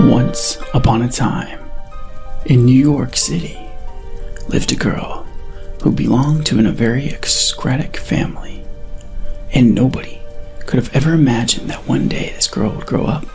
[0.00, 1.60] Once upon a time,
[2.46, 3.58] in New York City,
[4.48, 5.26] lived a girl
[5.82, 8.64] who belonged to a very aristocratic family.
[9.52, 10.20] And nobody
[10.60, 13.26] could have ever imagined that one day this girl would grow up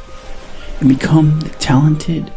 [0.80, 2.34] and become the talented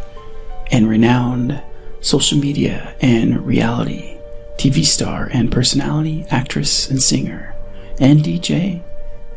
[0.70, 1.62] and renowned
[2.02, 4.18] social media and reality
[4.58, 7.54] TV star and personality, actress and singer,
[7.98, 8.82] and DJ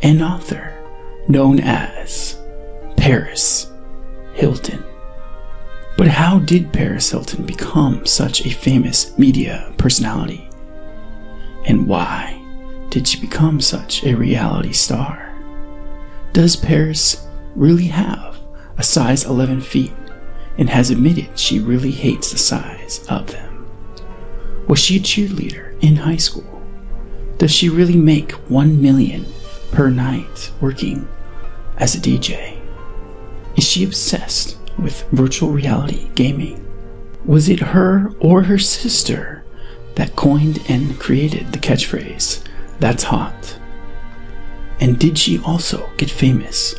[0.02, 0.74] and author
[1.30, 2.38] known as
[2.98, 3.73] Paris
[4.34, 4.84] Hilton.
[5.98, 10.50] But how did Paris Hilton become such a famous media personality?
[11.66, 12.42] And why
[12.90, 15.34] did she become such a reality star?
[16.34, 18.40] Does Paris really have
[18.78, 19.94] a size 11 feet
[20.58, 23.68] and has admitted she really hates the size of them?
[24.68, 26.62] Was she a cheerleader in high school?
[27.38, 29.26] Does she really make 1 million
[29.72, 31.08] per night working
[31.78, 32.53] as a DJ?
[33.56, 36.60] Is she obsessed with virtual reality gaming?
[37.26, 39.44] Was it her or her sister
[39.96, 42.44] that coined and created the catchphrase,
[42.80, 43.60] that's hot?
[44.80, 46.76] And did she also get famous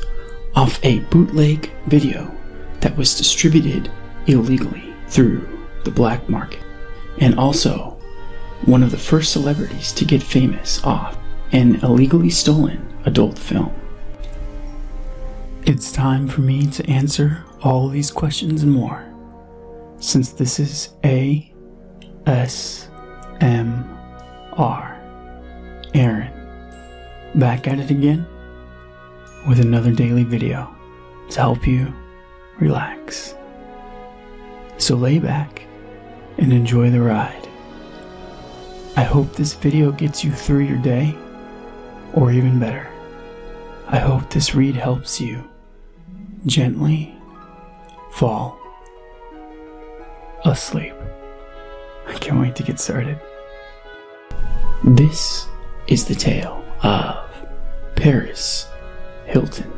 [0.54, 2.34] off a bootleg video
[2.80, 3.90] that was distributed
[4.26, 5.48] illegally through
[5.84, 6.62] the black market?
[7.18, 7.98] And also,
[8.66, 11.16] one of the first celebrities to get famous off
[11.52, 13.72] an illegally stolen adult film.
[15.66, 19.10] It's time for me to answer all these questions and more.
[19.98, 21.50] Since this is A
[22.26, 22.90] S
[23.40, 23.88] M
[24.58, 25.00] R.
[25.94, 26.30] Aaron,
[27.36, 28.26] back at it again
[29.48, 30.68] with another daily video
[31.30, 31.94] to help you
[32.60, 33.34] relax.
[34.76, 35.62] So lay back
[36.36, 37.48] and enjoy the ride.
[38.96, 41.16] I hope this video gets you through your day,
[42.12, 42.86] or even better,
[43.86, 45.42] I hope this read helps you
[46.46, 47.14] gently
[48.12, 48.58] fall
[50.44, 50.94] asleep.
[52.06, 53.18] I can't wait to get started.
[54.84, 55.46] This
[55.86, 57.30] is the tale of
[57.96, 58.68] Paris
[59.26, 59.70] Hilton.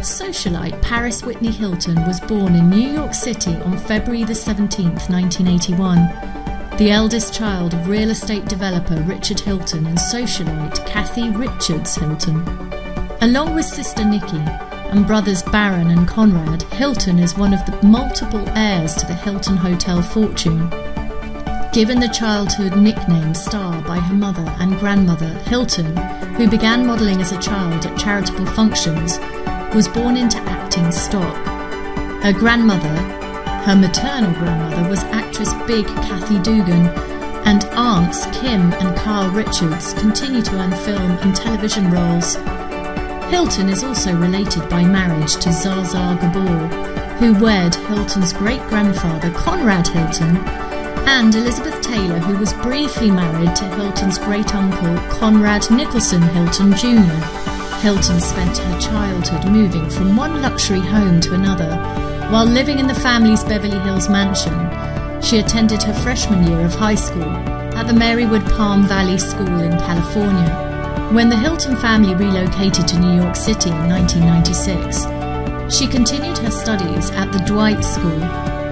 [0.00, 6.39] Socialite Paris Whitney Hilton was born in New York City on February the 17th, 1981
[6.80, 12.38] the eldest child of real estate developer Richard Hilton and socialite Kathy Richards Hilton.
[13.20, 14.38] Along with sister Nikki
[14.88, 19.58] and brothers Baron and Conrad, Hilton is one of the multiple heirs to the Hilton
[19.58, 20.70] Hotel fortune.
[21.74, 25.94] Given the childhood nickname Star by her mother and grandmother, Hilton,
[26.36, 29.18] who began modelling as a child at charitable functions,
[29.74, 31.36] was born into acting stock.
[32.22, 33.19] Her grandmother,
[33.64, 36.88] her maternal grandmother, was actress Big Kathy Dugan,
[37.44, 42.36] and aunts Kim and Kyle Richards continue to earn film and television roles.
[43.30, 49.86] Hilton is also related by marriage to Zsa Gabor, who wed Hilton's great grandfather Conrad
[49.86, 50.36] Hilton,
[51.06, 57.24] and Elizabeth Taylor, who was briefly married to Hilton's great uncle Conrad Nicholson Hilton Jr.
[57.82, 62.09] Hilton spent her childhood moving from one luxury home to another.
[62.30, 64.54] While living in the family's Beverly Hills mansion,
[65.20, 69.72] she attended her freshman year of high school at the Marywood Palm Valley School in
[69.72, 71.10] California.
[71.12, 77.10] When the Hilton family relocated to New York City in 1996, she continued her studies
[77.10, 78.22] at the Dwight School.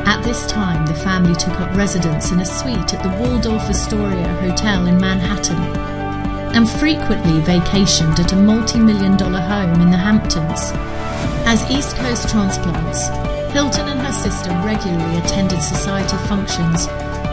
[0.07, 4.29] At this time, the family took up residence in a suite at the Waldorf Astoria
[4.41, 5.59] Hotel in Manhattan
[6.55, 10.71] and frequently vacationed at a multi million dollar home in the Hamptons.
[11.45, 13.09] As East Coast transplants,
[13.59, 16.87] Hilton and her sister regularly attended society functions,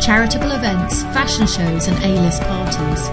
[0.03, 3.05] charitable events, fashion shows, and A list parties.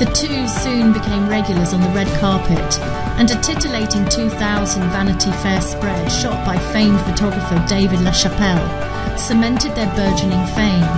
[0.00, 2.80] The two soon became regulars on the red carpet,
[3.20, 9.94] and a titillating 2000 Vanity Fair spread shot by famed photographer David LaChapelle cemented their
[9.94, 10.88] burgeoning fame.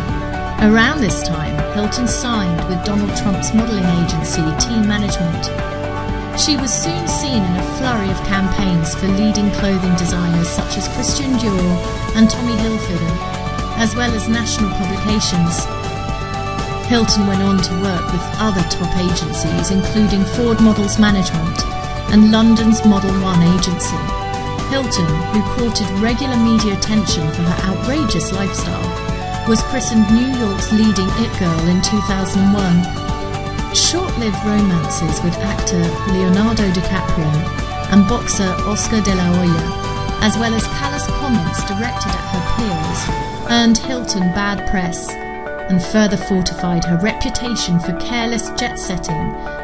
[0.71, 5.73] Around this time, Hilton signed with Donald Trump's modeling agency, T Management.
[6.39, 10.89] She was soon seen in a flurry of campaigns for leading clothing designers such as
[10.97, 11.77] Christian Dior
[12.17, 13.17] and Tommy Hilfiger,
[13.77, 15.61] as well as national publications.
[16.89, 21.65] Hilton went on to work with other top agencies, including Ford Models Management
[22.13, 24.01] and London's Model One agency.
[24.73, 25.07] Hilton,
[25.37, 28.89] who courted regular media attention for her outrageous lifestyle,
[29.47, 33.12] was christened New York's leading it girl in 2001.
[33.75, 35.81] Short lived romances with actor
[36.13, 37.33] Leonardo DiCaprio
[37.91, 43.51] and boxer Oscar de la Hoya, as well as callous comments directed at her peers,
[43.51, 45.11] earned Hilton bad press
[45.71, 49.17] and further fortified her reputation for careless jet setting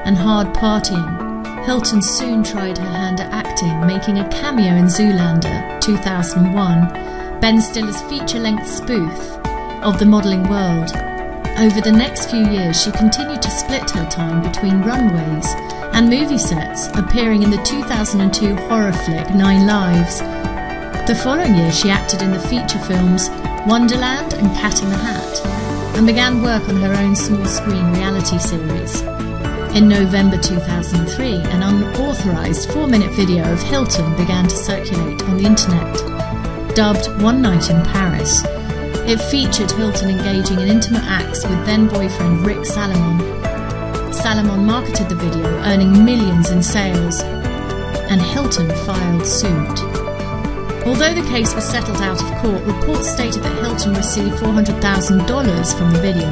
[0.06, 1.64] and hard partying.
[1.66, 8.00] Hilton soon tried her hand at acting, making a cameo in Zoolander 2001, Ben Stiller's
[8.02, 9.36] feature length spoof
[9.82, 11.17] of the modelling world.
[11.58, 15.44] Over the next few years, she continued to split her time between runways
[15.92, 20.20] and movie sets, appearing in the 2002 horror flick Nine Lives.
[21.08, 23.28] The following year, she acted in the feature films
[23.66, 28.38] Wonderland and Cat in the Hat, and began work on her own small screen reality
[28.38, 29.00] series.
[29.74, 35.44] In November 2003, an unauthorized four minute video of Hilton began to circulate on the
[35.44, 36.76] internet.
[36.76, 38.44] Dubbed One Night in Paris,
[39.08, 43.18] it featured Hilton engaging in intimate acts with then boyfriend Rick Salomon.
[44.12, 47.22] Salomon marketed the video, earning millions in sales,
[48.10, 49.80] and Hilton filed suit.
[50.84, 55.90] Although the case was settled out of court, reports stated that Hilton received $400,000 from
[55.90, 56.28] the video.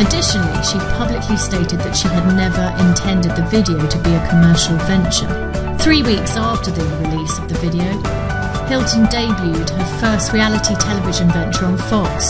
[0.00, 4.76] Additionally, she publicly stated that she had never intended the video to be a commercial
[4.88, 5.76] venture.
[5.78, 8.27] Three weeks after the release of the video,
[8.68, 12.28] Hilton debuted her first reality television venture on Fox.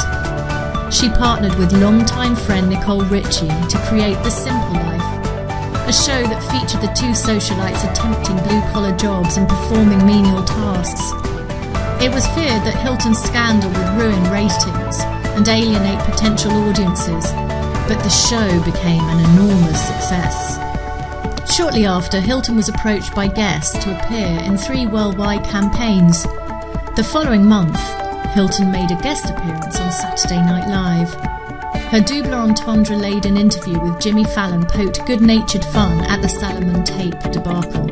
[0.95, 5.03] She partnered with longtime friend Nicole Richie to create The Simple Life,
[5.89, 11.11] a show that featured the two socialites attempting blue collar jobs and performing menial tasks.
[12.01, 15.03] It was feared that Hilton's scandal would ruin ratings
[15.35, 17.33] and alienate potential audiences,
[17.91, 20.68] but the show became an enormous success.
[21.51, 26.23] Shortly after, Hilton was approached by Guess to appear in three worldwide campaigns.
[26.95, 27.81] The following month,
[28.35, 31.13] Hilton made a guest appearance on Saturday Night Live.
[31.91, 36.85] Her double entendre laden interview with Jimmy Fallon poked good natured fun at the Salomon
[36.85, 37.87] tape debacle.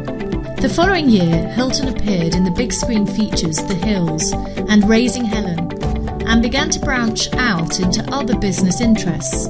[0.56, 4.32] The following year, Hilton appeared in the big screen features The Hillz
[4.69, 5.73] and Raising Helen
[6.29, 9.49] and began to branch out into other business interests.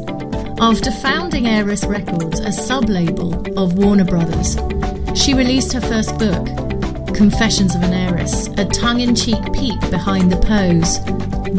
[0.58, 4.56] After founding Heiress Records, a sub label of Warner Brothers,
[5.14, 6.46] she released her first book,
[7.14, 10.98] Confessions of an Heiress, a tongue in cheek peek behind the pose.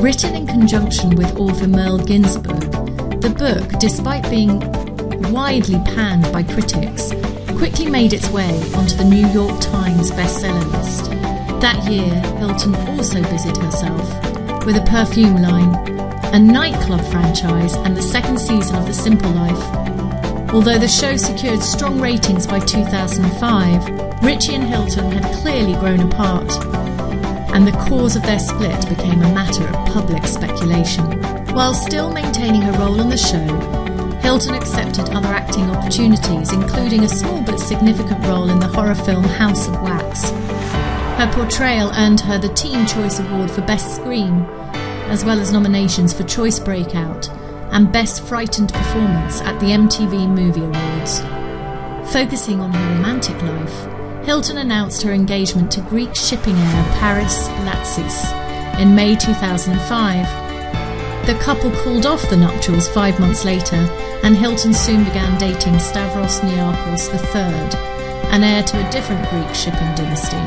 [0.02, 2.60] Written in conjunction with author Merle Ginsberg,
[3.22, 4.60] the book, despite being
[5.32, 7.14] widely panned by critics,
[7.56, 11.12] quickly made its way onto the New York Times bestseller list.
[11.62, 15.97] That year, Hilton also busied herself with a perfume line
[16.34, 20.54] a nightclub franchise, and the second season of The Simple Life.
[20.54, 26.52] Although the show secured strong ratings by 2005, Richie and Hilton had clearly grown apart,
[27.54, 31.06] and the cause of their split became a matter of public speculation.
[31.54, 33.46] While still maintaining her role on the show,
[34.20, 39.24] Hilton accepted other acting opportunities, including a small but significant role in the horror film
[39.24, 40.30] House of Wax.
[41.18, 44.46] Her portrayal earned her the Teen Choice Award for Best Scream
[45.08, 47.30] as well as nominations for Choice Breakout
[47.72, 51.20] and Best Frightened Performance at the MTV Movie Awards.
[52.12, 58.26] Focusing on her romantic life, Hilton announced her engagement to Greek shipping heir Paris Latsis
[58.80, 61.26] in May 2005.
[61.26, 63.76] The couple called off the nuptials five months later,
[64.24, 69.94] and Hilton soon began dating Stavros Niarchos III, an heir to a different Greek shipping
[69.96, 70.38] dynasty.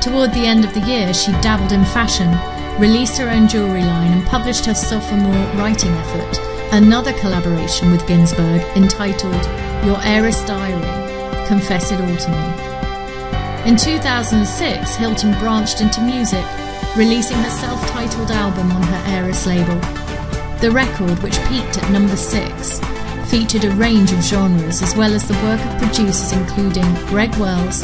[0.00, 2.28] Toward the end of the year, she dabbled in fashion
[2.78, 6.38] released her own jewellery line, and published her sophomore writing effort,
[6.72, 9.44] another collaboration with Ginsberg entitled
[9.86, 13.70] Your Heiress Diary Confess It All to Me.
[13.70, 16.44] In 2006, Hilton branched into music,
[16.96, 19.80] releasing her self titled album on her Heiress label.
[20.60, 22.80] The record, which peaked at number six,
[23.30, 27.80] featured a range of genres as well as the work of producers including Greg Wells,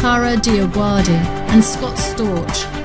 [0.00, 1.20] Kara DioGuardi,
[1.50, 2.81] and Scott Storch,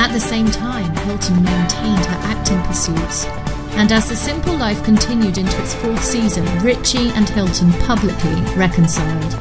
[0.00, 3.26] at the same time, Hilton maintained her acting pursuits.
[3.76, 9.34] And as The Simple Life continued into its fourth season, Richie and Hilton publicly reconciled.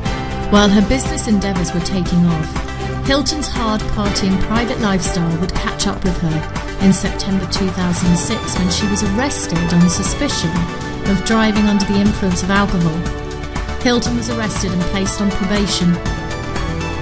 [0.52, 6.04] While her business endeavours were taking off, Hilton's hard partying private lifestyle would catch up
[6.04, 10.52] with her in September 2006 when she was arrested on suspicion
[11.10, 13.00] of driving under the influence of alcohol.
[13.82, 15.96] Hilton was arrested and placed on probation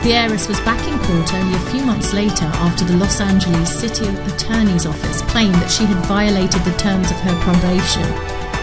[0.03, 3.79] the heiress was back in court only a few months later after the Los Angeles
[3.79, 8.07] City Attorney's Office claimed that she had violated the terms of her probation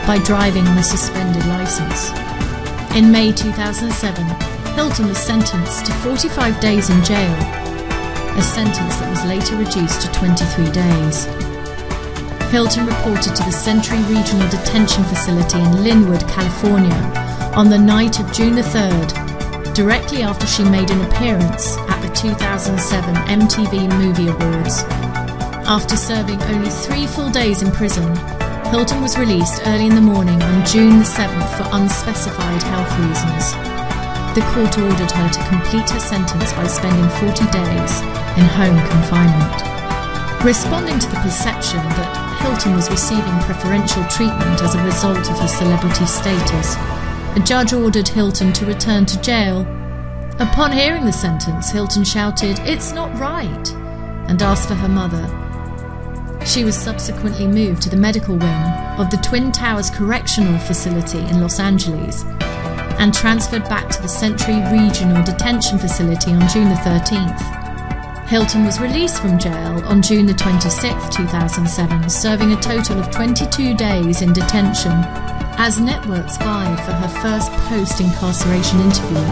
[0.06, 2.12] by driving on a suspended license.
[2.96, 4.24] In May 2007,
[4.74, 7.34] Hilton was sentenced to 45 days in jail,
[8.36, 11.26] a sentence that was later reduced to 23 days.
[12.50, 16.94] Hilton reported to the Century Regional Detention Facility in Lynwood, California,
[17.56, 19.23] on the night of June the 3rd
[19.74, 24.84] directly after she made an appearance at the 2007 MTV Movie Awards.
[25.66, 28.06] After serving only three full days in prison,
[28.70, 33.50] Hilton was released early in the morning on June the 7th for unspecified health reasons.
[34.38, 37.92] The court ordered her to complete her sentence by spending 40 days
[38.38, 39.58] in home confinement.
[40.46, 45.48] Responding to the perception that Hilton was receiving preferential treatment as a result of her
[45.48, 46.78] celebrity status,
[47.36, 49.62] a judge ordered Hilton to return to jail.
[50.38, 53.72] Upon hearing the sentence, Hilton shouted, It's not right,
[54.28, 55.26] and asked for her mother.
[56.46, 58.62] She was subsequently moved to the medical wing
[58.98, 62.22] of the Twin Towers Correctional Facility in Los Angeles
[63.00, 68.28] and transferred back to the Century Regional Detention Facility on June the 13th.
[68.28, 73.74] Hilton was released from jail on June the 26th, 2007, serving a total of 22
[73.74, 74.92] days in detention
[75.58, 79.24] as networks vied for her first post incarceration interview.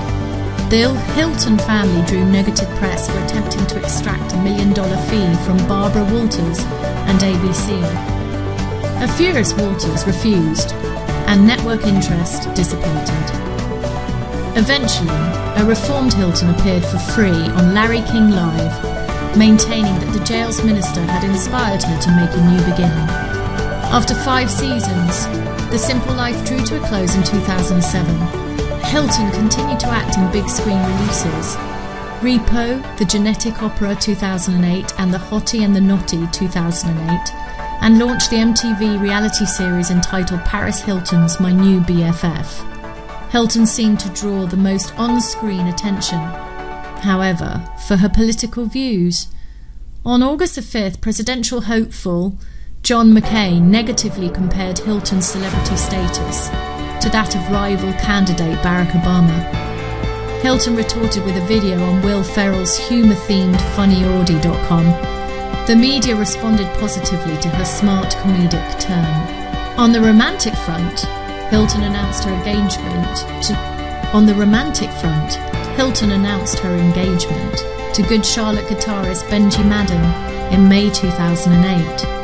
[0.71, 5.59] The Hilton family drew negative press for attempting to extract a million dollar fee from
[5.69, 6.61] Barbara Walters
[7.09, 7.83] and ABC.
[9.03, 10.73] A furious Walters refused,
[11.27, 13.25] and network interest dissipated.
[14.55, 15.09] Eventually,
[15.57, 21.01] a reformed Hilton appeared for free on Larry King Live, maintaining that the jail's minister
[21.01, 23.09] had inspired her to make a new beginning.
[23.93, 25.27] After five seasons,
[25.73, 28.15] The Simple Life drew to a close in 2007
[28.91, 31.57] Hilton continued to act in big screen releases.
[32.21, 37.35] Repo, The Genetic Opera 2008, and The Hottie and the Nottie 2008,
[37.81, 43.31] and launched the MTV reality series entitled Paris Hilton's My New BFF.
[43.31, 46.19] Hilton seemed to draw the most on screen attention.
[47.01, 49.29] However, for her political views,
[50.05, 52.37] on August 5th, presidential hopeful
[52.83, 56.49] John McCain negatively compared Hilton's celebrity status
[57.01, 59.39] to that of rival candidate Barack Obama.
[60.43, 64.85] Hilton retorted with a video on Will Ferrell's humour themed funnyordie.com.
[65.69, 69.79] The media responded positively to her smart comedic turn.
[69.79, 71.03] On the romantic front,
[71.53, 75.35] Hilton announced her engagement to On the romantic front,
[75.77, 77.59] Hilton announced her engagement
[77.95, 80.03] to Good Charlotte guitarist Benji Madden
[80.53, 82.22] in May 2008.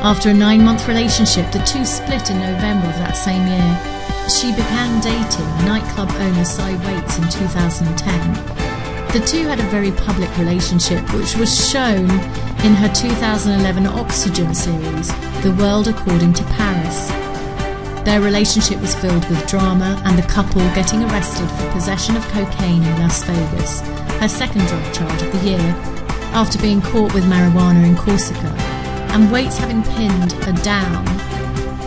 [0.00, 4.28] After a nine month relationship, the two split in November of that same year.
[4.30, 8.58] She began dating nightclub owner Cy Waits in 2010.
[9.12, 12.08] The two had a very public relationship, which was shown
[12.62, 15.08] in her 2011 Oxygen series,
[15.42, 17.08] The World According to Paris.
[18.04, 22.84] Their relationship was filled with drama and the couple getting arrested for possession of cocaine
[22.84, 23.80] in Las Vegas,
[24.20, 25.74] her second drug charge of the year,
[26.32, 28.67] after being caught with marijuana in Corsica,
[29.10, 31.04] and Waits having pinned her down.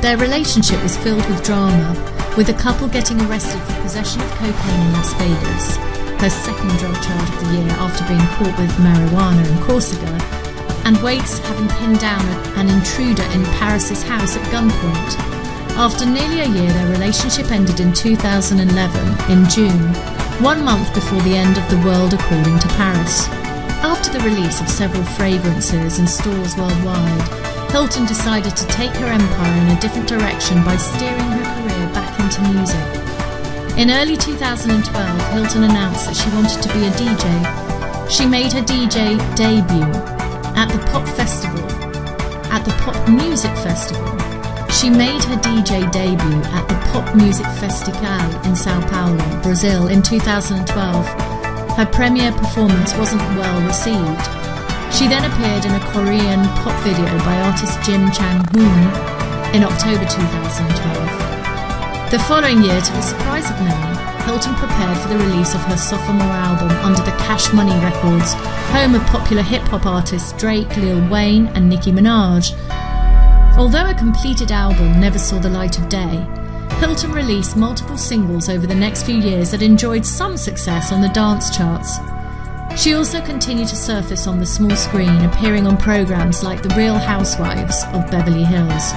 [0.01, 1.93] Their relationship was filled with drama,
[2.37, 5.77] with the couple getting arrested for possession of cocaine in Las Vegas,
[6.21, 10.09] her second drug charge of the year after being caught with marijuana in Corsica,
[10.85, 12.25] and Waits having pinned down
[12.57, 15.31] an intruder in Paris's house at gunpoint.
[15.77, 19.93] After nearly a year, their relationship ended in 2011, in June,
[20.43, 23.40] one month before the end of the world according to Paris.
[23.83, 29.61] After the release of several fragrances in stores worldwide, Hilton decided to take her empire
[29.61, 33.01] in a different direction by steering her career back into music.
[33.79, 38.11] In early 2012, Hilton announced that she wanted to be a DJ.
[38.11, 39.89] She made her DJ debut
[40.53, 41.65] at the Pop Festival,
[42.53, 44.05] at the Pop Music Festival.
[44.69, 50.03] She made her DJ debut at the Pop Music Festival in Sao Paulo, Brazil in
[50.03, 51.30] 2012.
[51.77, 54.25] Her premiere performance wasn't well received.
[54.93, 58.81] She then appeared in a Korean pop video by artist Jim Chang Hoon
[59.55, 62.11] in October 2012.
[62.11, 65.77] The following year, to the surprise of many, Hilton prepared for the release of her
[65.77, 68.33] sophomore album under the Cash Money Records,
[68.75, 72.53] home of popular hip hop artists Drake, Lil Wayne, and Nicki Minaj.
[73.57, 76.27] Although a completed album never saw the light of day,
[76.81, 81.09] Hilton released multiple singles over the next few years that enjoyed some success on the
[81.09, 81.99] dance charts.
[82.75, 86.97] She also continued to surface on the small screen, appearing on programs like The Real
[86.97, 88.93] Housewives of Beverly Hills.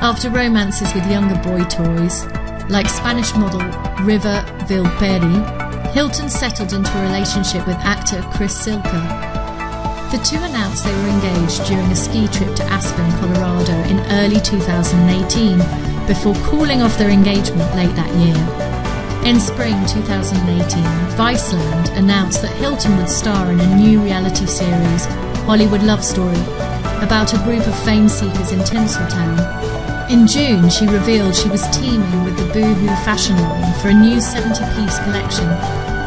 [0.00, 2.24] After romances with younger boy toys,
[2.70, 3.60] like Spanish model
[4.02, 9.36] River Viiperi, Hilton settled into a relationship with actor Chris Zylka.
[10.12, 14.40] The two announced they were engaged during a ski trip to Aspen, Colorado in early
[14.40, 18.36] 2018, before calling off their engagement late that year.
[19.28, 20.82] In spring 2018,
[21.16, 25.06] Viceland announced that Hilton would star in a new reality series,
[25.46, 26.40] Hollywood Love Story,
[27.02, 29.66] about a group of fame seekers in Tinseltown
[30.08, 34.20] in June, she revealed she was teaming with the Boohoo fashion line for a new
[34.20, 35.48] 70 piece collection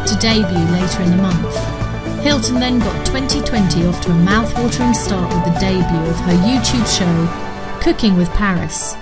[0.08, 2.24] to debut later in the month.
[2.24, 6.88] Hilton then got 2020 off to a mouth-watering start with the debut of her YouTube
[6.88, 8.96] show, Cooking with Paris.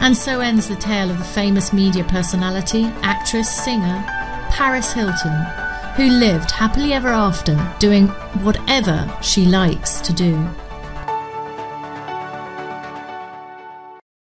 [0.00, 4.04] And so ends the tale of the famous media personality, actress, singer,
[4.50, 5.44] Paris Hilton,
[5.96, 8.08] who lived happily ever after doing
[8.44, 10.48] whatever she likes to do.